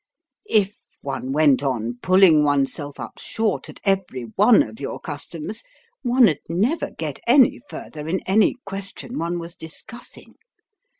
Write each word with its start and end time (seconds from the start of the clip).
If 0.49 0.79
one 1.01 1.31
went 1.31 1.61
on 1.61 1.99
pulling 2.01 2.43
oneself 2.43 2.99
up 2.99 3.19
short 3.19 3.69
at 3.69 3.79
every 3.83 4.23
one 4.35 4.63
of 4.63 4.79
your 4.79 4.99
customs, 4.99 5.61
one'd 6.03 6.39
never 6.49 6.89
get 6.89 7.19
any 7.27 7.59
further 7.69 8.07
in 8.07 8.19
any 8.25 8.55
question 8.65 9.19
one 9.19 9.37
was 9.37 9.55
discussing. 9.55 10.37